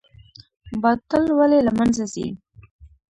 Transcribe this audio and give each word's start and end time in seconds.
باطل 0.83 1.23
ولې 1.39 1.59
له 1.67 1.71
منځه 1.77 2.05
ځي؟ 2.13 2.27